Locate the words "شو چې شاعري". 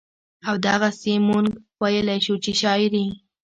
2.25-3.05